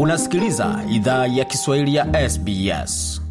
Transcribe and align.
Unasikiliza 0.00 0.84
idhaa 0.90 1.26
ya 1.26 1.44
Kiswahili 1.44 1.94
ya 1.94 2.30
SBS. 2.30 3.22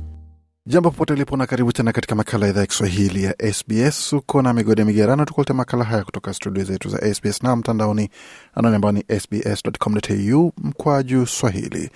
Jambo 0.66 0.92
popote 0.92 1.14
ulipo 1.14 1.38
na 1.38 1.46
karibu 1.48 1.72
tena 1.72 1.92
katika 1.92 2.16
makala 2.16 2.48
idhaa 2.48 2.60
ya 2.62 2.66
Kiswahili 2.68 3.24
ya 3.24 3.54
SBS. 3.54 4.14
Uko 4.14 4.42
na 4.42 4.54
migode 4.54 4.84
migerano, 4.84 5.26
tukulete 5.26 5.54
makala 5.54 5.84
haya 5.84 6.04
kutoka 6.04 6.34
studio 6.34 6.64
zetu 6.64 6.90
za 6.90 7.14
SBS 7.16 7.44
na 7.44 7.56
mtandaoni, 7.56 8.10
anwani 8.54 8.76
ambao 8.76 8.92
ni 8.92 9.04
sbs.com.au 9.20 10.52
mkwaju 10.58 11.26
swahili. 11.28 11.90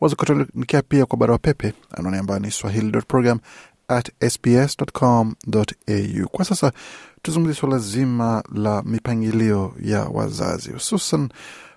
Waza 0.00 0.16
kutuandikia 0.16 0.82
pia 0.82 1.06
kwa 1.06 1.18
barua 1.18 1.38
pepe, 1.38 1.72
anwani 1.90 2.16
ambayo 2.18 2.40
ni 2.40 2.50
swahili.program 2.50 3.38
at 3.88 4.10
sbs.com.au. 4.30 6.28
Kwa 6.30 6.44
sasa 6.44 6.72
tuzungumzie 7.22 7.60
suala 7.60 7.78
zima 7.78 8.42
la 8.54 8.82
mipangilio 8.82 9.74
ya 9.82 10.04
wazazi, 10.04 10.70
hususan 10.72 11.28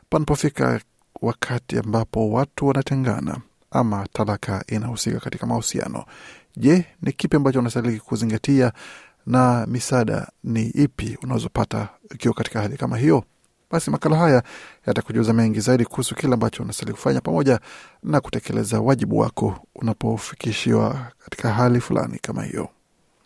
panapofika 0.09 0.79
wakati 1.23 1.77
ambapo 1.79 2.29
watu 2.31 2.67
wanatengana 2.67 3.37
ama 3.71 4.07
talaka 4.13 4.63
inahusika 4.67 5.19
katika 5.19 5.45
mahusiano. 5.45 6.05
Je, 6.57 6.85
ni 7.01 7.11
kipi 7.11 7.35
ambacho 7.35 7.59
unastahili 7.59 7.99
kuzingatia 7.99 8.71
na 9.25 9.65
misaada 9.69 10.31
ni 10.43 10.63
ipi 10.65 11.17
unazopata 11.23 11.87
ukiwa 12.13 12.33
katika 12.33 12.61
hali 12.61 12.77
kama 12.77 12.97
hiyo? 12.97 13.23
Basi 13.71 13.91
makala 13.91 14.17
haya 14.17 14.43
yatakujuza 14.87 15.33
mengi 15.33 15.59
zaidi 15.59 15.85
kuhusu 15.85 16.15
kile 16.15 16.33
ambacho 16.33 16.63
unastahili 16.63 16.93
kufanya 16.93 17.21
pamoja 17.21 17.59
na 18.03 18.21
kutekeleza 18.21 18.81
wajibu 18.81 19.17
wako 19.17 19.55
unapofikishiwa 19.75 21.07
katika 21.19 21.53
hali 21.53 21.81
fulani 21.81 22.19
kama 22.21 22.43
hiyo. 22.43 22.69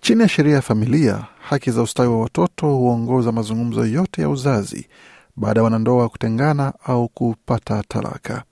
Chini 0.01 0.21
ya 0.21 0.29
sheria 0.29 0.55
ya 0.55 0.61
familia, 0.61 1.25
haki 1.49 1.71
za 1.71 1.81
ustawi 1.81 2.09
wa 2.09 2.21
watoto 2.21 2.67
huongoza 2.75 3.31
mazungumzo 3.31 3.85
yote 3.85 4.21
ya 4.21 4.29
uzazi 4.29 4.87
baada 5.37 5.59
ya 5.59 5.63
wanandoa 5.63 6.09
kutengana 6.09 6.73
au 6.85 7.07
kupata 7.09 7.83
talaka. 7.87 8.43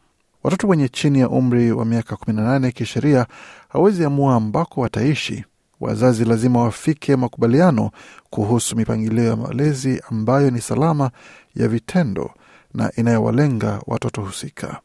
Watoto 0.44 0.68
wenye 0.68 0.90
chini 0.90 1.20
ya 1.20 1.30
umri 1.30 1.72
wa 1.72 1.86
miaka 1.86 2.16
18 2.16 2.72
kisheria 2.72 3.26
hawezi 3.70 4.06
amua 4.06 4.36
ambako 4.36 4.82
wataishi. 4.82 5.46
Wazazi 5.80 6.26
lazima 6.26 6.62
wafike 6.62 7.16
makubaliano 7.16 7.92
kuhusu 8.30 8.76
mipangilio 8.76 9.24
ya 9.24 9.36
malezi 9.36 10.02
ambayo 10.12 10.52
ni 10.52 10.62
salama 10.62 11.12
ya 11.56 11.68
vitendo 11.68 12.32
na 12.74 12.92
inayowalenga 12.98 13.82
watoto 13.88 14.22
husika. 14.22 14.80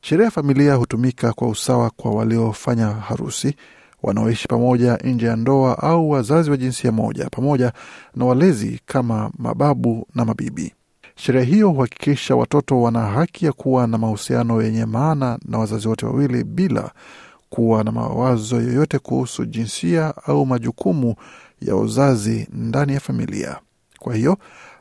Sheria 0.00 0.24
ya 0.24 0.30
familia 0.30 0.74
hutumika 0.74 1.32
kwa 1.32 1.48
usawa 1.48 1.90
kwa 1.90 2.10
waliofanya 2.10 2.86
harusi, 2.86 3.56
wanaoishi 4.02 4.48
pamoja 4.48 4.96
nje 4.96 5.26
ya 5.26 5.36
ndoa, 5.36 5.78
au 5.82 6.10
wazazi 6.10 6.50
wa 6.50 6.56
jinsia 6.56 6.92
moja, 6.92 7.28
pamoja 7.30 7.72
na 8.14 8.24
walezi 8.24 8.80
kama 8.86 9.30
mababu 9.38 10.06
na 10.14 10.24
mabibi. 10.24 10.74
Sheria 11.18 11.42
hiyo 11.42 11.70
huhakikisha 11.70 12.36
watoto 12.36 12.82
wana 12.82 13.00
haki 13.00 13.46
ya 13.46 13.52
kuwa 13.52 13.86
na 13.86 13.98
mahusiano 13.98 14.62
yenye 14.62 14.84
maana 14.86 15.38
na 15.44 15.58
wazazi 15.58 15.88
wote 15.88 16.06
wawili 16.06 16.44
bila 16.44 16.90
kuwa 17.50 17.84
na 17.84 17.92
mawazo 17.92 18.60
yoyote 18.60 18.98
kuhusu 18.98 19.44
jinsia 19.44 20.14
au 20.26 20.46
majukumu 20.46 21.14
ya 21.60 21.76
uzazi 21.76 22.48
ndani 22.52 22.92
ya 22.94 23.00
familia. 23.00 23.56
Kwa 23.98 24.14
hiyo, 24.14 24.38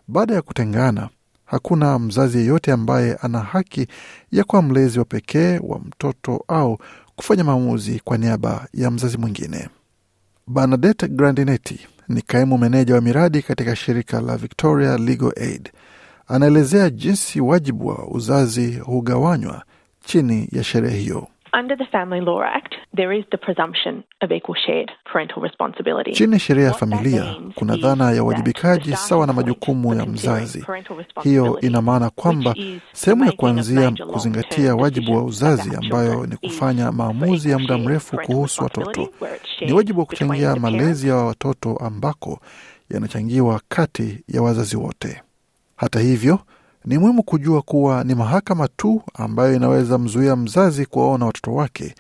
baada 0.08 0.34
ya 0.34 0.42
kutengana, 0.42 1.10
hakuna 1.46 2.00
mzazi 2.00 2.38
yeyote 2.38 2.72
ambaye 2.72 3.16
ana 3.22 3.40
haki 3.40 3.88
ya 4.32 4.44
kuwa 4.44 4.62
mlezi 4.62 5.00
wa 5.00 5.06
pekee 5.06 5.60
wa 5.64 5.80
mtoto 5.80 6.44
au 6.48 6.78
kufanya 7.16 7.44
maamuzi 7.44 8.02
kwa 8.04 8.18
niaba 8.18 8.68
ya 8.74 8.92
mzazi 8.92 9.18
mwingine. 9.18 9.70
Bernadette 10.48 11.08
Grandinetti 11.08 11.80
ni 12.10 12.22
kaimu 12.22 12.58
meneja 12.58 12.96
wa 12.96 13.02
miradi 13.02 13.42
katika 13.42 13.76
shirika 13.76 14.22
la 14.22 14.38
Victoria 14.38 14.98
Legal 14.98 15.34
Aid. 15.42 15.70
Anaelezea 16.28 16.90
jinsi 16.90 17.42
wajibu 17.42 17.88
wa 17.88 18.08
uzazi 18.08 18.76
hugawanywa 18.80 19.64
chini 20.06 20.48
ya 20.52 20.64
sheria 20.64 20.92
hiyo. 20.92 21.28
Under 21.60 21.78
the 21.78 21.86
Family 21.86 22.22
Law 22.26 22.42
Act, 22.44 22.74
there 22.96 23.20
is 23.20 23.26
the 23.32 23.38
presumption 23.38 24.04
of 24.22 24.32
equal 24.32 24.56
shared 24.66 24.92
parental 25.14 25.44
responsibility. 25.44 26.12
Chini 26.12 26.34
ya 26.34 26.40
sheria 26.40 26.64
ya 26.66 26.74
familia 26.74 27.36
kuna 27.56 27.78
dhana 27.78 28.12
ya 28.12 28.24
uwajibikaji 28.24 28.96
sawa 28.96 29.28
na 29.28 29.34
majukumu 29.34 29.94
ya 29.96 30.06
mzazi. 30.06 30.66
Hiyo 31.24 31.60
ina 31.62 31.82
maana 31.82 32.10
kwamba 32.10 32.56
sehemu 32.94 33.26
ya 33.26 33.32
kuanzia 33.32 33.92
kuzingatia 33.92 34.76
wajibu 34.76 35.16
wa 35.16 35.24
uzazi 35.24 35.76
ambayo 35.76 36.26
ni 36.26 36.36
kufanya 36.38 36.92
maamuzi 36.92 37.50
ya 37.52 37.60
muda 37.60 37.78
mrefu 37.78 38.18
kuhusu 38.18 38.64
watoto. 38.64 39.10
Ni 39.62 39.74
wajibu 39.74 40.00
wa 40.00 40.06
kuchangia 40.06 40.56
malezi 40.56 41.08
ya 41.08 41.16
watoto 41.16 41.78
ambako 41.78 42.40
yanachangiwa 42.90 43.62
kati 43.68 44.24
ya 44.28 44.42
wazazi 44.42 44.78
wote. 44.78 45.22
Hata 45.76 46.00
hivyo, 46.00 46.40
ni 46.86 46.98
muhimu 46.98 47.24
kujua 47.24 47.62
kuwa 47.62 48.04
ni 48.04 48.16
mahakama 48.16 48.68
tu 48.68 49.02
ambayo 49.14 49.56
inaweza 49.56 49.98
mzuia 49.98 50.36
mzazi 50.36 50.86
kuwaona 50.86 51.26
watoto 51.26 51.54
wake 51.54 51.96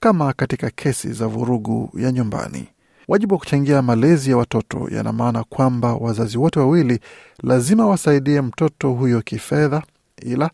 kama 0.00 0.32
katika 0.32 0.70
kesi 0.70 1.12
za 1.12 1.26
vurugu 1.26 1.90
ya 1.94 2.12
nyumbani. 2.12 2.68
Wajibu 3.08 3.34
wa 3.34 3.38
kuchangia 3.38 3.82
malezi 3.82 4.30
ya 4.30 4.36
watoto 4.36 4.88
yana 4.90 5.12
maana 5.12 5.44
kwamba 5.44 5.94
wazazi 5.94 6.38
wote 6.38 6.60
wawili 6.60 7.00
lazima 7.42 7.86
wasaidie 7.86 8.40
mtoto 8.40 8.90
huyo 8.90 9.22
kifedha, 9.22 9.82
ila 10.22 10.50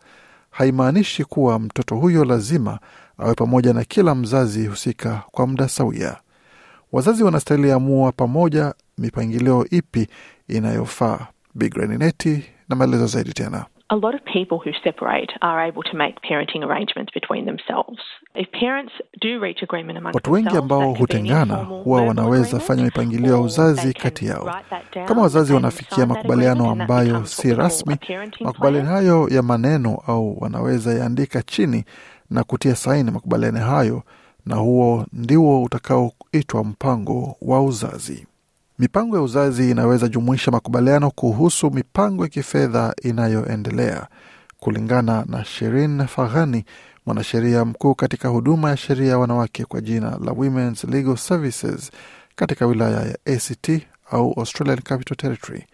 haimaanishi 0.50 1.24
kuwa 1.24 1.58
mtoto 1.58 1.96
huyo 1.96 2.24
lazima 2.24 2.78
awe 3.18 3.34
pamoja 3.34 3.72
na 3.72 3.84
kila 3.84 4.14
mzazi 4.14 4.66
husika 4.66 5.22
kwa 5.30 5.46
muda 5.46 5.68
sawia. 5.68 6.16
Wazazi 6.92 7.22
wanastahili 7.22 7.72
amua 7.72 8.12
pamoja 8.12 8.74
mipangilio 8.98 9.66
ipi 9.70 10.08
inayofaa. 10.48 11.26
Bigranineti 11.54 12.44
na 12.68 13.06
zaidi 13.06 13.32
tena. 13.32 13.66
A 13.88 13.94
lot 13.96 14.14
of 14.16 14.24
people 14.24 14.58
who 14.58 14.72
separate 14.82 15.32
are 15.42 15.60
able 15.68 15.82
to 15.84 15.96
make 15.96 16.20
parenting 16.28 16.64
arrangements 16.64 17.12
between 17.14 17.44
themselves. 17.44 18.00
If 18.34 18.50
parents 18.50 18.92
do 19.20 19.38
reach 19.40 19.62
agreement 19.62 20.14
Watu 20.14 20.32
wengi 20.32 20.56
ambao 20.56 20.92
hutengana 20.94 21.54
huwa 21.54 22.02
wanaweza 22.02 22.60
fanya 22.60 22.82
mipangilio 22.84 23.32
ya 23.34 23.40
uzazi 23.40 23.92
kati 23.94 24.26
yao. 24.26 24.54
Kama 25.04 25.22
wazazi 25.22 25.52
wanafikia 25.52 26.06
makubaliano 26.06 26.70
ambayo 26.70 27.26
si 27.26 27.54
rasmi, 27.54 27.96
makubaliano 28.40 28.88
hayo 28.90 29.28
ya 29.28 29.42
maneno 29.42 30.02
au 30.06 30.36
wanaweza 30.40 30.94
yaandika 30.94 31.42
chini 31.42 31.84
na 32.30 32.44
kutia 32.44 32.74
saini 32.76 33.10
makubaliano 33.10 33.58
hayo, 33.60 34.02
na 34.46 34.56
huo 34.56 35.06
ndio 35.12 35.62
utakaoitwa 35.62 36.64
mpango 36.64 37.36
wa 37.42 37.62
uzazi. 37.64 38.26
Mipango 38.78 39.16
ya 39.16 39.22
uzazi 39.22 39.70
inaweza 39.70 40.08
jumuisha 40.08 40.50
makubaliano 40.50 41.10
kuhusu 41.10 41.70
mipango 41.70 42.22
ya 42.22 42.28
kifedha 42.28 42.94
inayoendelea, 43.02 44.06
kulingana 44.60 45.24
na 45.28 45.44
Shirin 45.44 46.06
Faghani, 46.06 46.64
mwanasheria 47.06 47.64
mkuu 47.64 47.94
katika 47.94 48.28
huduma 48.28 48.70
ya 48.70 48.76
sheria 48.76 49.08
ya 49.10 49.18
wanawake 49.18 49.64
kwa 49.64 49.80
jina 49.80 50.18
la 50.24 50.32
Women's 50.32 50.84
Legal 50.84 51.16
Services 51.16 51.90
katika 52.36 52.66
wilaya 52.66 53.02
ya 53.02 53.18
ACT 53.36 53.70
au 54.10 54.32
Australian 54.36 54.80
Capital 54.82 55.16
Territory. 55.16 55.66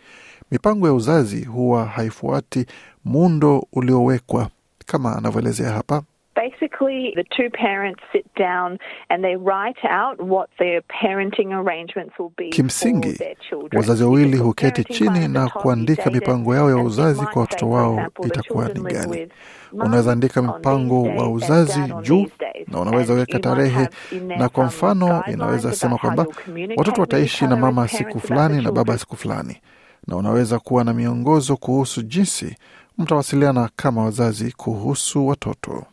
Mipango 0.50 0.86
ya 0.86 0.92
uzazi 0.94 1.44
huwa 1.44 1.84
haifuati 1.86 2.66
muundo 3.04 3.66
uliowekwa 3.72 4.48
kama 4.86 5.16
anavyoelezea 5.16 5.72
hapa. 5.72 6.02
Basically, 6.34 7.12
the 7.14 7.24
two 7.36 7.50
parents 7.50 8.00
sit 8.12 8.24
down 8.34 8.78
and 9.10 9.22
they 9.22 9.36
write 9.36 9.76
out 9.84 10.20
what 10.20 10.48
their 10.58 10.80
parenting 10.82 11.52
arrangements 11.52 12.14
will 12.18 12.32
be 12.36 12.50
Kimsingi, 12.50 13.12
for 13.12 13.18
their 13.18 13.34
children. 13.48 13.80
wazazi 13.82 14.04
wawili 14.04 14.36
huketi 14.36 14.84
chini 14.84 15.28
na 15.28 15.48
kuandika 15.48 16.10
mipango 16.10 16.54
yao 16.54 16.70
ya 16.70 16.76
uzazi 16.76 17.26
kwa 17.26 17.42
watoto 17.42 17.70
wao 17.70 18.06
itakuwa 18.26 18.68
ni 18.68 18.80
gani. 18.80 19.28
Unaweza 19.72 20.12
andika 20.12 20.42
mpango 20.42 21.02
wa 21.02 21.30
uzazi 21.30 21.80
juu 22.02 22.26
na 22.68 22.80
unaweza 22.80 23.12
weka 23.12 23.38
tarehe, 23.38 23.88
na 24.38 24.48
kwa 24.48 24.64
mfano 24.64 25.24
inaweza 25.32 25.72
sema 25.72 25.98
kwamba 25.98 26.26
watoto 26.76 27.00
wataishi 27.00 27.46
na 27.46 27.56
mama 27.56 27.88
siku 27.88 28.20
fulani 28.20 28.62
na 28.62 28.72
baba 28.72 28.98
siku 28.98 29.16
fulani, 29.16 29.56
na 30.06 30.16
unaweza 30.16 30.58
kuwa 30.58 30.84
na 30.84 30.92
miongozo 30.94 31.56
kuhusu 31.56 32.02
jinsi 32.02 32.56
mtawasiliana 32.98 33.70
kama 33.76 34.04
wazazi 34.04 34.52
kuhusu 34.52 35.26
watoto. 35.28 35.84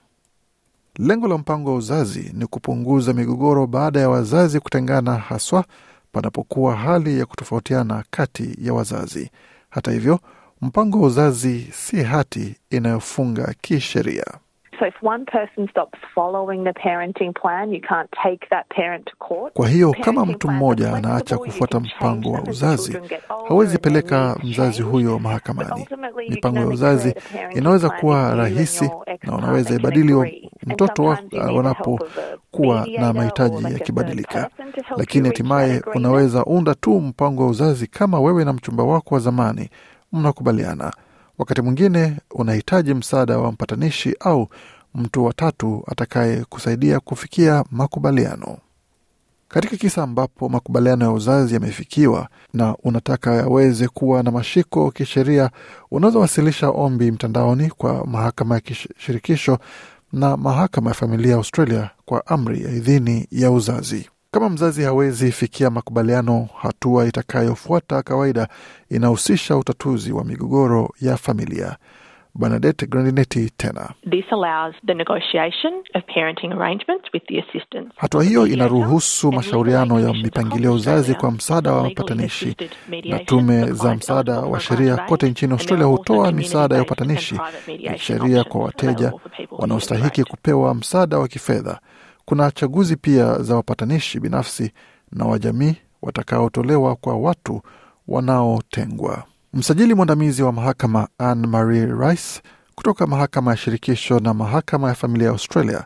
Lengo 1.01 1.27
la 1.27 1.37
mpango 1.37 1.69
wa 1.71 1.75
uzazi 1.77 2.31
ni 2.33 2.45
kupunguza 2.47 3.13
migogoro 3.13 3.67
baada 3.67 3.99
ya 3.99 4.09
wazazi 4.09 4.59
kutengana, 4.59 5.15
haswa 5.15 5.65
panapokuwa 6.11 6.75
hali 6.75 7.19
ya 7.19 7.25
kutofautiana 7.25 8.03
kati 8.09 8.55
ya 8.61 8.73
wazazi. 8.73 9.31
Hata 9.69 9.91
hivyo, 9.91 10.19
mpango 10.61 11.01
wa 11.01 11.07
uzazi 11.07 11.59
si 11.71 12.03
hati 12.03 12.55
inayofunga 12.69 13.53
kisheria. 13.61 14.25
So 14.79 14.87
if 14.87 14.93
one 15.03 15.25
person 15.25 15.67
stops 15.69 15.99
following 16.15 16.63
the 16.63 16.71
parenting 16.73 17.33
plan, 17.33 17.73
you 17.73 17.81
can't 17.81 18.09
take 18.23 18.47
that 18.49 18.65
parent 18.69 19.05
to 19.05 19.15
court. 19.27 19.53
Kwa 19.53 19.69
hiyo 19.69 19.95
kama 20.01 20.25
mtu 20.25 20.51
mmoja 20.51 20.95
anaacha 20.95 21.37
kufuata 21.37 21.79
mpango 21.79 22.31
wa 22.31 22.41
uzazi, 22.43 22.97
hawezi 23.47 23.77
peleka 23.77 24.35
mzazi 24.43 24.81
huyo 24.81 25.19
mahakamani. 25.19 25.87
Mipango 26.29 26.59
ya 26.59 26.67
uzazi 26.67 27.13
inaweza 27.55 27.89
kuwa 27.89 28.35
rahisi 28.35 28.91
na 29.23 29.35
unaweza 29.37 29.79
can 29.79 30.31
mtoto 30.73 31.11
a 31.11 31.51
wanapokuwa 31.51 32.87
na 32.99 33.13
mahitaji 33.13 33.55
like 33.55 33.65
a 33.67 33.69
third 33.69 33.79
yakibadilika. 33.79 34.49
Lakini 34.97 35.27
hatimaye 35.27 35.81
unaweza 35.95 36.45
unda 36.45 36.75
tu 36.75 36.99
mpango 37.01 37.43
wa 37.43 37.49
uzazi 37.49 37.87
kama 37.87 38.19
wewe 38.19 38.45
na 38.45 38.53
mchumba 38.53 38.83
wako 38.83 39.15
wa 39.15 39.21
zamani 39.21 39.69
mnakubaliana. 40.13 40.93
Wakati 41.37 41.61
mwingine 41.61 42.17
unahitaji 42.31 42.93
msaada 42.93 43.37
wa 43.37 43.51
mpatanishi 43.51 44.15
au 44.19 44.47
mtu 44.95 45.25
wa 45.25 45.33
tatu 45.33 45.83
atakaye 45.87 46.45
kusaidia 46.49 46.99
kufikia 46.99 47.63
makubaliano. 47.71 48.57
Katika 49.47 49.77
kisa 49.77 50.03
ambapo 50.03 50.49
makubaliano 50.49 51.05
ya 51.05 51.11
uzazi 51.11 51.53
yamefikiwa 51.53 52.27
na 52.53 52.75
unataka 52.83 53.35
yaweze 53.35 53.87
kuwa 53.87 54.23
na 54.23 54.31
mashiko 54.31 54.91
kisheria, 54.91 55.49
unaweza 55.91 56.19
wasilisha 56.19 56.69
ombi 56.69 57.11
mtandaoni 57.11 57.69
kwa 57.69 58.05
mahakama 58.07 58.55
ya 58.55 58.61
shirikisho 58.97 59.57
na 60.13 60.37
mahakama 60.37 60.89
ya 60.89 60.93
familia 60.93 61.31
ya 61.31 61.37
Australia 61.37 61.89
kwa 62.05 62.27
amri 62.27 62.63
ya 62.63 62.71
idhini 62.71 63.27
ya 63.31 63.51
uzazi. 63.51 64.09
Kama 64.31 64.49
mzazi 64.49 64.83
hawezi 64.83 65.31
fikia 65.31 65.69
makubaliano, 65.69 66.47
hatua 66.61 67.05
itakayofuata 67.07 68.01
kawaida 68.01 68.47
inahusisha 68.89 69.57
utatuzi 69.57 70.11
wa 70.11 70.25
migogoro 70.25 70.89
ya 71.01 71.17
familia. 71.17 71.77
Bernadette 72.39 72.87
Grandinetti 72.87 73.49
tena. 73.57 73.93
This 74.11 74.25
allows 74.31 74.75
the 74.87 74.93
negotiation 74.93 75.73
of 75.95 76.03
parenting 76.15 76.51
arrangements 76.53 77.05
with 77.13 77.23
the 77.27 77.39
assistance. 77.39 77.89
Hatua 77.95 78.23
hiyo 78.23 78.47
inaruhusu 78.47 79.31
mashauriano 79.31 79.99
ya 79.99 80.13
mipangilio 80.13 80.73
uzazi 80.73 81.15
kwa 81.15 81.31
msaada 81.31 81.71
wa 81.71 81.81
wapatanishi, 81.81 82.55
na 83.05 83.19
tume 83.19 83.71
za 83.71 83.95
msaada 83.95 84.39
wa 84.39 84.59
sheria 84.59 84.97
kote 84.97 85.29
nchini 85.29 85.53
Australia 85.53 85.85
hutoa 85.85 86.31
misaada 86.31 86.75
ya 86.75 86.81
upatanishi 86.81 87.39
ya 87.79 87.93
kisheria 87.93 88.43
kwa 88.43 88.61
wateja 88.63 89.13
wanaostahiki 89.51 90.23
kupewa 90.23 90.75
msaada 90.75 91.17
wa 91.19 91.27
kifedha. 91.27 91.79
Kuna 92.25 92.51
chaguzi 92.51 92.95
pia 92.95 93.39
za 93.39 93.55
wapatanishi 93.55 94.19
binafsi 94.19 94.71
na 95.11 95.25
wa 95.25 95.39
jamii 95.39 95.75
watakaotolewa 96.01 96.95
kwa 96.95 97.17
watu 97.17 97.61
wanaotengwa. 98.07 99.23
Msajili 99.53 99.93
mwandamizi 99.93 100.43
wa 100.43 100.51
mahakama 100.51 101.07
Anne 101.17 101.47
Marie 101.47 101.85
Rice 101.85 102.41
kutoka 102.75 103.07
mahakama 103.07 103.51
ya 103.51 103.57
shirikisho 103.57 104.19
na 104.19 104.33
mahakama 104.33 104.87
ya 104.89 104.93
familia 104.95 105.25
ya 105.27 105.31
Australia 105.33 105.85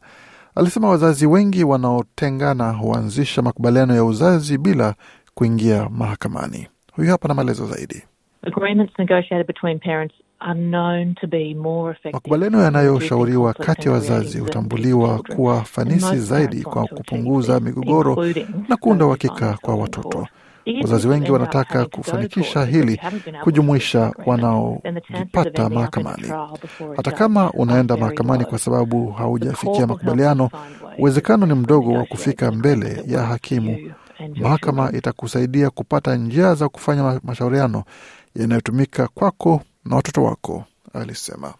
alisema 0.55 0.89
wazazi 0.89 1.25
wengi 1.25 1.63
wanaotengana 1.63 2.71
huanzisha 2.71 3.41
makubaliano 3.41 3.95
ya 3.95 4.03
uzazi 4.03 4.57
bila 4.57 4.95
kuingia 5.33 5.89
mahakamani. 5.89 6.67
Huyu 6.93 7.09
hapa 7.11 7.27
na 7.27 7.33
maelezo 7.33 7.65
zaidi. 7.67 8.03
Makubaliano 12.13 12.61
yanayoshauriwa 12.63 13.53
kati 13.53 13.87
ya 13.87 13.93
wazazi 13.93 14.39
hutambuliwa 14.39 15.19
kuwa 15.35 15.63
fanisi 15.63 16.17
zaidi 16.19 16.63
kwa 16.63 16.87
kupunguza 16.87 17.59
migogoro 17.59 18.25
na 18.69 18.77
kuunda 18.77 19.05
uhakika 19.05 19.57
kwa 19.61 19.75
watoto. 19.75 20.27
Wazazi 20.81 21.07
wengi 21.07 21.31
wanataka 21.31 21.85
kufanikisha 21.85 22.65
hili 22.65 22.99
kujumuisha 23.43 24.13
wanaojipata 24.25 25.69
mahakamani. 25.69 26.33
Hata 26.97 27.11
kama 27.11 27.51
unaenda 27.51 27.97
mahakamani 27.97 28.45
kwa 28.45 28.59
sababu 28.59 29.11
haujafikia 29.11 29.87
makubaliano, 29.87 30.49
uwezekano 30.97 31.45
ni 31.45 31.53
mdogo 31.53 31.91
wa 31.93 32.05
kufika 32.05 32.51
mbele 32.51 33.03
ya 33.07 33.21
hakimu. 33.23 33.77
Mahakama 34.35 34.91
itakusaidia 34.91 35.69
kupata 35.69 36.15
njia 36.15 36.55
za 36.55 36.69
kufanya 36.69 37.19
mashauriano 37.23 37.83
yanayotumika 38.35 39.07
kwako 39.07 39.61
na 39.85 39.95
watoto 39.95 40.23
wako, 40.23 40.63
alisema. 40.93 41.53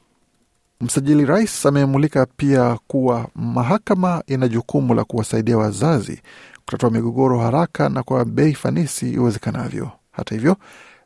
Msajili 0.81 1.25
rais 1.25 1.65
amemulika 1.65 2.25
pia 2.38 2.77
kuwa 2.88 3.27
mahakama 3.35 4.23
ina 4.27 4.47
jukumu 4.47 4.94
la 4.94 5.03
kuwasaidia 5.03 5.57
wazazi 5.57 6.21
kutatua 6.65 6.89
migogoro 6.89 7.39
haraka 7.39 7.89
na 7.89 8.04
kwa 8.04 8.25
bei 8.25 8.54
fanisi 8.54 9.13
iwezekanavyo. 9.13 9.92
Hata 10.12 10.36
hivyo, 10.36 10.56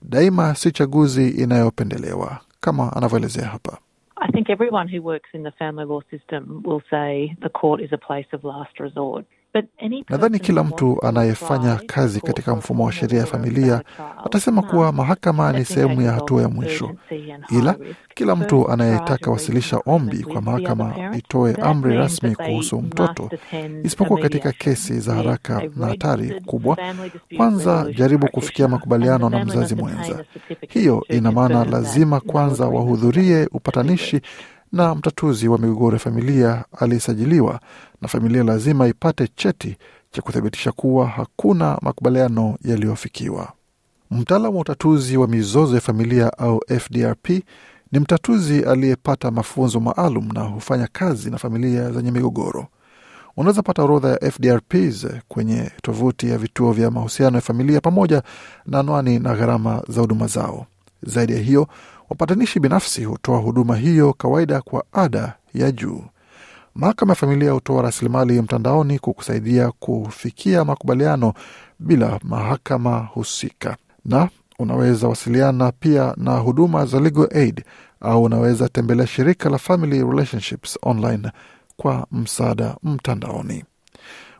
daima 0.01 0.55
si 0.55 0.71
chaguzi 0.71 1.29
inayopendelewa 1.29 2.37
kama 2.59 2.93
anavyoelezea 2.95 3.45
hapa. 3.47 3.77
I 4.21 4.31
think 4.31 4.49
everyone 4.49 4.97
who 4.97 5.03
works 5.03 5.29
in 5.33 5.43
the 5.43 5.51
family 5.51 5.85
law 5.87 6.01
system 6.09 6.63
will 6.65 6.81
say 6.89 7.35
the 7.41 7.49
court 7.49 7.81
is 7.81 7.93
a 7.93 7.97
place 7.97 8.27
of 8.33 8.43
last 8.43 8.79
resort. 8.79 9.25
Nadhani 10.09 10.39
kila 10.39 10.63
mtu 10.63 11.05
anayefanya 11.05 11.75
kazi 11.87 12.21
katika 12.21 12.55
mfumo 12.55 12.85
wa 12.85 12.91
sheria 12.91 13.19
ya 13.19 13.25
familia 13.25 13.81
atasema 14.25 14.61
kuwa 14.61 14.91
mahakama 14.91 15.51
ni 15.53 15.65
sehemu 15.65 16.01
ya 16.01 16.11
hatua 16.11 16.41
ya 16.41 16.49
mwisho, 16.49 16.91
ila 17.49 17.75
kila 18.15 18.35
mtu 18.35 18.69
anayetaka 18.71 19.31
wasilisha 19.31 19.81
ombi 19.85 20.23
kwa 20.23 20.41
mahakama 20.41 20.93
itoe 21.17 21.53
amri 21.61 21.95
rasmi 21.97 22.35
kuhusu 22.35 22.81
mtoto, 22.81 23.29
isipokuwa 23.83 24.19
katika 24.19 24.51
kesi 24.51 24.99
za 24.99 25.13
haraka 25.15 25.63
na 25.75 25.87
hatari 25.87 26.41
kubwa, 26.45 26.77
kwanza 27.37 27.87
jaribu 27.97 28.27
kufikia 28.27 28.67
makubaliano 28.67 29.29
na 29.29 29.45
mzazi 29.45 29.75
mwenza. 29.75 30.23
Hiyo 30.69 31.03
ina 31.09 31.31
maana 31.31 31.65
lazima 31.65 32.19
kwanza 32.19 32.65
wahudhurie 32.67 33.47
upatanishi 33.51 34.21
na 34.71 34.95
mtatuzi 34.95 35.47
wa 35.47 35.57
migogoro 35.57 35.93
ya 35.95 35.99
familia 35.99 36.65
aliyesajiliwa 36.77 37.59
na 38.01 38.07
familia 38.07 38.43
lazima 38.43 38.87
ipate 38.87 39.27
cheti 39.35 39.77
cha 40.11 40.21
kuthibitisha 40.21 40.71
kuwa 40.71 41.07
hakuna 41.07 41.77
makubaliano 41.81 42.57
yaliyofikiwa. 42.63 43.51
Mtaalamu 44.11 44.55
wa 44.55 44.61
utatuzi 44.61 45.17
wa 45.17 45.27
mizozo 45.27 45.75
ya 45.75 45.81
familia 45.81 46.37
au 46.37 46.61
FDRP 46.79 47.29
ni 47.91 47.99
mtatuzi 47.99 48.63
aliyepata 48.63 49.31
mafunzo 49.31 49.79
maalum 49.79 50.29
na 50.33 50.41
hufanya 50.41 50.87
kazi 50.91 51.31
na 51.31 51.37
familia 51.37 51.91
zenye 51.91 52.11
migogoro. 52.11 52.67
Unaweza 53.37 53.61
pata 53.61 53.83
orodha 53.83 54.09
ya 54.09 54.31
FDRPs 54.31 55.07
kwenye 55.27 55.71
tovuti 55.81 56.29
ya 56.29 56.37
vituo 56.37 56.71
vya 56.71 56.91
mahusiano 56.91 57.35
ya 57.35 57.41
familia 57.41 57.81
pamoja 57.81 58.23
na 58.65 58.79
anwani 58.79 59.19
na 59.19 59.35
gharama 59.35 59.83
za 59.87 60.01
huduma 60.01 60.27
zao. 60.27 60.65
Zaidi 61.03 61.33
ya 61.33 61.39
hiyo, 61.39 61.67
wapatanishi 62.09 62.59
binafsi 62.59 63.03
hutoa 63.03 63.37
huduma 63.37 63.75
hiyo 63.75 64.13
kawaida 64.13 64.61
kwa 64.61 64.83
ada 64.93 65.33
ya 65.53 65.71
juu. 65.71 66.03
Mahakama 66.75 67.11
ya 67.11 67.15
familia 67.15 67.51
hutoa 67.51 67.81
rasilimali 67.81 68.41
mtandaoni 68.41 68.99
kukusaidia 68.99 69.71
kufikia 69.71 70.65
makubaliano 70.65 71.33
bila 71.79 72.19
mahakama 72.23 72.97
husika, 72.99 73.77
na 74.05 74.29
unaweza 74.59 75.07
wasiliana 75.07 75.71
pia 75.71 76.13
na 76.17 76.37
huduma 76.37 76.85
za 76.85 76.99
legal 76.99 77.27
aid 77.35 77.63
au 78.01 78.23
unaweza 78.23 78.69
tembelea 78.69 79.07
shirika 79.07 79.49
la 79.49 79.57
Family 79.57 80.03
Relationships 80.03 80.79
online 80.81 81.31
kwa 81.77 82.07
msaada 82.11 82.75
mtandaoni. 82.83 83.63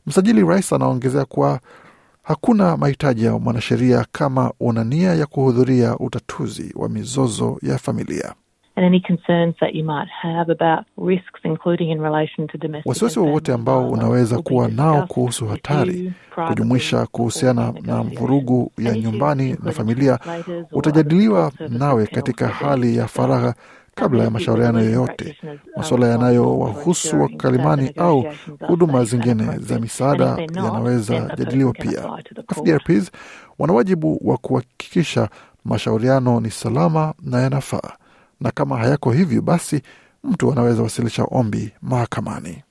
Msajili 0.05 0.43
rais 0.45 0.73
anaongezea 0.73 1.25
kuwa 1.25 1.59
hakuna 2.27 2.77
mahitaji 2.77 3.25
ya 3.25 3.39
mwanasheria 3.39 4.05
kama 4.11 4.53
una 4.59 4.83
nia 4.83 5.13
ya 5.13 5.25
kuhudhuria 5.25 5.97
utatuzi 5.97 6.73
wa 6.75 6.89
mizozo 6.89 7.57
ya 7.61 7.77
familia. 7.77 8.33
Wasiwasi 12.85 13.19
wowote 13.19 13.53
ambao 13.53 13.89
unaweza 13.89 14.37
kuwa 14.41 14.67
nao 14.67 15.07
kuhusu 15.07 15.47
hatari, 15.47 16.13
kujumuisha 16.47 17.05
kuhusiana 17.05 17.73
na 17.81 18.01
vurugu 18.01 18.71
ya 18.77 18.93
nyumbani 18.95 19.57
na 19.63 19.71
familia, 19.71 20.19
utajadiliwa 20.71 21.51
nawe 21.69 22.07
katika 22.07 22.47
hali 22.47 22.97
ya 22.97 23.07
faragha 23.07 23.53
kabla 23.99 24.23
ya 24.23 24.29
mashauriano 24.29 24.79
yoyote. 24.83 25.37
Masuala 25.77 26.07
yanayowahusu 26.07 27.21
wakalimani 27.21 27.91
au 27.97 28.25
huduma 28.67 29.03
zingine 29.05 29.57
za 29.59 29.79
misaada 29.79 30.25
yanaweza 30.55 31.19
jadiliwa 31.37 31.73
pia. 31.73 32.03
FDRPs 32.55 33.11
wana 33.59 33.73
wajibu 33.73 34.19
wa 34.23 34.37
kuhakikisha 34.37 35.29
mashauriano 35.65 36.39
ni 36.39 36.51
salama 36.51 37.13
na 37.21 37.41
yanafaa, 37.41 37.91
na 38.41 38.51
kama 38.51 38.77
hayako 38.77 39.11
hivyo, 39.11 39.41
basi 39.41 39.81
mtu 40.23 40.51
anaweza 40.51 40.83
wasilisha 40.83 41.23
ombi 41.23 41.71
mahakamani. 41.81 42.63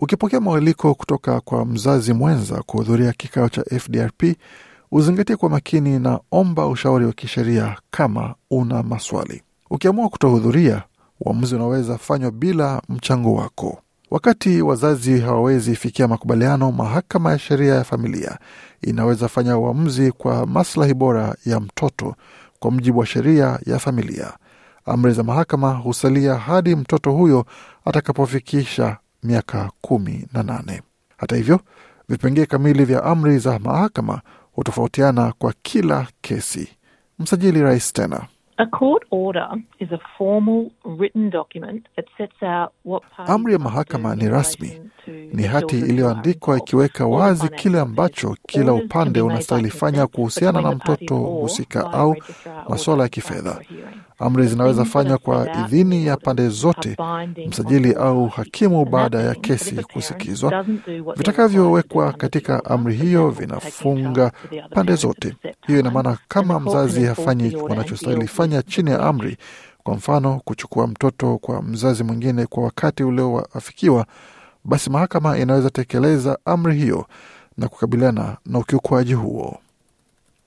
Ukipokea 0.00 0.40
mwaliko 0.40 0.94
kutoka 0.94 1.40
kwa 1.40 1.66
mzazi 1.66 2.12
mwenza 2.12 2.62
kuhudhuria 2.62 3.12
kikao 3.12 3.48
cha 3.48 3.64
FDRP, 3.78 4.22
uzingatie 4.92 5.36
kwa 5.36 5.50
makini 5.50 5.98
na 5.98 6.20
omba 6.30 6.66
ushauri 6.66 7.06
wa 7.06 7.12
kisheria 7.12 7.76
kama 7.90 8.34
una 8.50 8.82
maswali. 8.82 9.42
Ukiamua 9.70 10.08
kutohudhuria, 10.08 10.82
uamuzi 11.20 11.54
unaweza 11.54 11.98
fanywa 11.98 12.30
bila 12.30 12.82
mchango 12.88 13.34
wako. 13.34 13.82
Wakati 14.10 14.62
wazazi 14.62 15.20
hawawezi 15.20 15.76
fikia 15.76 16.08
makubaliano, 16.08 16.72
mahakama 16.72 17.30
ya 17.32 17.38
sheria 17.38 17.74
ya 17.74 17.84
familia 17.84 18.38
inaweza 18.82 19.28
fanya 19.28 19.58
uamuzi 19.58 20.12
kwa 20.12 20.46
maslahi 20.46 20.94
bora 20.94 21.36
ya 21.44 21.60
mtoto 21.60 22.14
kwa 22.58 22.70
mujibu 22.70 22.98
wa 22.98 23.06
sheria 23.06 23.58
ya 23.66 23.78
familia. 23.78 24.32
Amri 24.84 25.12
za 25.12 25.22
mahakama 25.22 25.72
husalia 25.74 26.34
hadi 26.34 26.76
mtoto 26.76 27.12
huyo 27.12 27.46
atakapofikisha 27.84 28.96
miaka 29.22 29.70
kumi 29.80 30.26
na 30.32 30.42
nane. 30.42 30.82
Hata 31.16 31.36
hivyo, 31.36 31.60
vipengee 32.08 32.46
kamili 32.46 32.84
vya 32.84 33.04
amri 33.04 33.38
za 33.38 33.58
mahakama 33.58 34.20
hutofautiana 34.52 35.32
kwa 35.38 35.54
kila 35.62 36.06
kesi. 36.20 36.68
Msajili 37.18 37.62
rais 37.62 37.92
tena 37.92 38.20
Amri 43.26 43.52
ya 43.52 43.58
mahakama 43.58 44.16
ni 44.16 44.28
rasmi, 44.28 44.80
ni 45.32 45.42
hati 45.42 45.78
iliyoandikwa 45.78 46.58
ikiweka 46.58 47.06
wazi 47.06 47.48
kile 47.48 47.80
ambacho 47.80 48.36
kila 48.46 48.72
upande 48.72 49.20
unastahili 49.20 49.70
fanya 49.70 50.06
kuhusiana 50.06 50.60
na 50.62 50.72
mtoto 50.72 51.16
husika 51.16 51.92
au 51.92 52.16
masuala 52.68 53.02
ya 53.02 53.08
kifedha. 53.08 53.60
Amri 54.20 54.46
zinaweza 54.46 54.84
fanywa 54.84 55.18
kwa 55.18 55.48
idhini 55.64 56.06
ya 56.06 56.16
pande 56.16 56.48
zote, 56.48 56.96
msajili 57.48 57.92
au 57.94 58.28
hakimu, 58.28 58.84
baada 58.84 59.18
ya 59.20 59.34
kesi 59.34 59.74
kusikizwa. 59.74 60.64
Vitakavyowekwa 61.16 62.12
katika 62.12 62.64
amri 62.64 62.94
hiyo 62.96 63.30
vinafunga 63.30 64.32
pande 64.74 64.94
zote. 64.94 65.36
Hiyo 65.66 65.80
ina 65.80 65.90
maana 65.90 66.18
kama 66.28 66.60
mzazi 66.60 67.04
hafanyi 67.04 67.56
wanachostahili 67.56 68.26
fanya 68.28 68.62
chini 68.62 68.90
ya 68.90 69.00
amri, 69.00 69.36
kwa 69.82 69.94
mfano 69.94 70.40
kuchukua 70.44 70.86
mtoto 70.86 71.38
kwa 71.38 71.62
mzazi 71.62 72.04
mwingine 72.04 72.46
kwa 72.46 72.62
wakati 72.64 73.04
ulioafikiwa, 73.04 74.06
basi 74.64 74.90
mahakama 74.90 75.38
inaweza 75.38 75.70
tekeleza 75.70 76.38
amri 76.44 76.76
hiyo 76.76 77.06
na 77.58 77.68
kukabiliana 77.68 78.36
na 78.46 78.58
ukiukwaji 78.58 79.14
huo. 79.14 79.58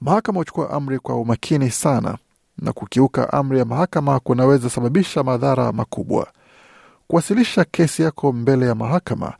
Mahakama 0.01 0.39
huchukua 0.39 0.69
amri 0.69 0.99
kwa 0.99 1.15
umakini 1.15 1.69
sana, 1.71 2.17
na 2.61 2.71
kukiuka 2.73 3.33
amri 3.33 3.59
ya 3.59 3.65
mahakama 3.65 4.19
kunaweza 4.19 4.69
sababisha 4.69 5.23
madhara 5.23 5.71
makubwa. 5.71 6.27
Kuwasilisha 7.07 7.65
kesi 7.71 8.01
yako 8.01 8.31
mbele 8.33 8.65
ya 8.65 8.75
mahakama, 8.75 9.33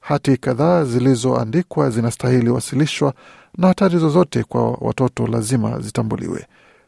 hati 0.00 0.36
kadhaa 0.36 0.84
zilizoandikwa 0.84 1.90
zinastahili 1.90 2.50
wasilishwa, 2.50 3.14
na 3.58 3.66
hatari 3.68 3.98
zozote 3.98 4.44
kwa 4.44 4.70
watoto 4.70 5.26
lazima 5.26 5.80
zitambuliwe. 5.80 6.46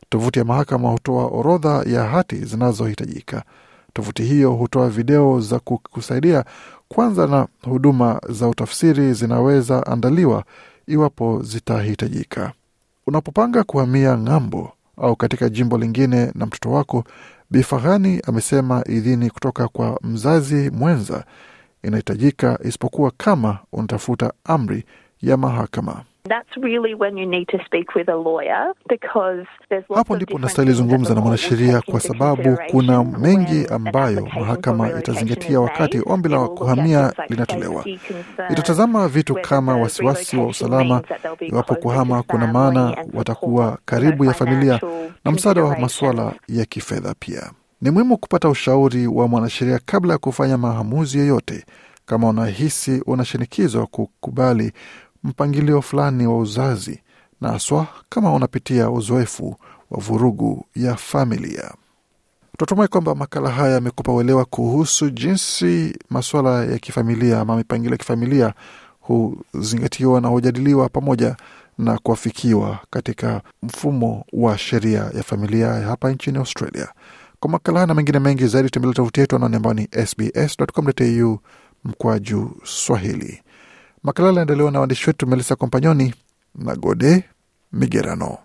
Tovuti 0.08 0.38
ya 0.38 0.44
mahakama 0.44 0.90
hutoa 0.90 1.26
orodha 1.26 1.82
ya 1.86 2.04
hati 2.04 2.36
zinazohitajika. 2.36 3.42
Tovuti 3.92 4.22
hiyo 4.22 4.52
hutoa 4.52 4.88
video 4.88 5.40
za 5.40 5.58
kukusaidia 5.58 6.44
kwanza, 6.88 7.26
na 7.26 7.46
huduma 7.64 8.20
za 8.28 8.48
utafsiri 8.48 9.12
zinaweza 9.12 9.86
andaliwa 9.86 10.44
iwapo 10.86 11.42
zitahitajika. 11.42 12.52
Unapopanga 13.06 13.64
kuhamia 13.64 14.18
ng'ambo 14.18 14.72
au 14.96 15.16
katika 15.16 15.48
jimbo 15.48 15.78
lingine 15.78 16.32
na 16.34 16.46
mtoto 16.46 16.70
wako, 16.70 17.04
Bi 17.50 17.62
Fahani 17.62 18.20
amesema 18.26 18.84
idhini 18.88 19.30
kutoka 19.30 19.68
kwa 19.68 19.98
mzazi 20.02 20.70
mwenza 20.70 21.24
inahitajika, 21.82 22.58
isipokuwa 22.64 23.12
kama 23.16 23.58
unatafuta 23.72 24.32
amri 24.44 24.84
ya 25.22 25.36
mahakama. 25.36 26.04
That's 26.28 26.56
really 26.56 26.94
when 26.94 27.18
you 27.18 27.26
need 27.26 27.48
to 27.48 27.58
speak 27.66 27.94
with 27.94 28.08
a 28.08 28.16
lawyer 28.16 28.72
because 28.88 29.46
there's 29.68 29.84
lots 29.90 29.98
Hapo 29.98 30.16
ndipo 30.16 30.18
different 30.18 30.34
unastahili 30.44 30.74
zungumza 30.74 31.14
na 31.14 31.20
mwanasheria 31.20 31.80
kwa 31.80 32.00
sababu 32.00 32.58
kuna 32.70 33.04
mengi 33.04 33.66
ambayo 33.66 34.26
mahakama 34.40 34.98
itazingatia 34.98 35.60
wakati 35.60 36.00
ombi 36.06 36.28
la 36.28 36.48
kuhamia 36.48 37.12
linatolewa. 37.28 37.84
Itatazama 38.50 39.08
vitu 39.08 39.34
kama 39.34 39.76
wasiwasi 39.76 40.36
wa 40.36 40.46
usalama, 40.46 41.02
iwapo 41.40 41.74
kuhama 41.74 42.22
kuna 42.22 42.46
maana 42.46 42.96
watakuwa 43.14 43.78
karibu 43.84 44.24
ya 44.24 44.32
familia 44.34 44.80
na 45.24 45.32
msaada 45.32 45.64
wa 45.64 45.78
masuala 45.78 46.32
ya 46.48 46.64
kifedha. 46.64 47.14
Pia 47.18 47.50
ni 47.80 47.90
muhimu 47.90 48.16
kupata 48.18 48.48
ushauri 48.48 49.06
wa 49.06 49.28
mwanasheria 49.28 49.80
kabla 49.86 50.12
ya 50.12 50.18
kufanya 50.18 50.58
maamuzi 50.58 51.18
yoyote. 51.18 51.64
Kama 52.06 52.28
unahisi 52.28 53.02
unashinikizwa 53.06 53.86
kukubali 53.86 54.72
mpangilio 55.24 55.82
fulani 55.82 56.26
wa 56.26 56.38
uzazi, 56.38 57.00
na 57.40 57.48
haswa 57.48 57.86
kama 58.08 58.32
unapitia 58.34 58.90
uzoefu 58.90 59.56
wa 59.90 60.00
vurugu 60.00 60.66
ya 60.76 60.96
familia. 60.96 61.74
Tunatumai 62.58 62.88
kwamba 62.88 63.14
makala 63.14 63.50
haya 63.50 63.74
yamekupa 63.74 64.12
uelewa 64.12 64.44
kuhusu 64.44 65.10
jinsi 65.10 65.98
masuala 66.10 66.64
ya 66.64 66.78
kifamilia 66.78 67.40
ama 67.40 67.56
mipangilio 67.56 67.92
ya 67.92 67.98
kifamilia 67.98 68.54
huzingatiwa 69.00 70.20
na 70.20 70.28
hujadiliwa 70.28 70.88
pamoja 70.88 71.36
na 71.78 71.98
kuafikiwa 71.98 72.78
katika 72.90 73.40
mfumo 73.62 74.24
wa 74.32 74.58
sheria 74.58 75.10
ya 75.16 75.22
familia 75.22 75.68
hapa 75.72 76.10
nchini 76.12 76.38
Australia. 76.38 76.88
Kwa 77.40 77.50
makala 77.50 77.78
haya 77.78 77.86
na 77.86 77.94
mengine 77.94 78.18
mengi 78.18 78.46
zaidi, 78.46 78.70
tembelea 78.70 78.94
tovuti 78.94 79.20
yetu 79.20 79.36
anaoni 79.36 79.56
ambao 79.56 79.74
ni 79.74 79.88
sbs.com.au 80.06 81.38
mkwaju 81.84 82.50
Swahili. 82.64 83.42
Makala 84.04 84.28
yaliandaliwa 84.28 84.70
na 84.70 84.78
waandishi 84.78 85.06
wetu 85.06 85.26
Melissa 85.26 85.56
Kompanyoni 85.56 86.14
na 86.54 86.76
Gode 86.76 87.24
Migerano. 87.72 88.38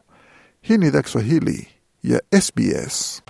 Hii 0.61 0.77
ni 0.77 0.87
idhaa 0.87 1.01
Kiswahili 1.01 1.67
ya 2.03 2.21
SBS. 2.41 3.21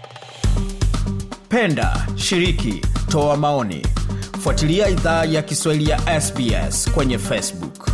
Penda, 1.49 2.07
shiriki, 2.15 2.81
toa 3.11 3.37
maoni. 3.37 3.87
Fuatilia 4.39 4.89
idhaa 4.89 5.25
ya 5.25 5.41
Kiswahili 5.41 5.89
ya 5.89 6.21
SBS 6.21 6.91
kwenye 6.91 7.17
Facebook. 7.17 7.89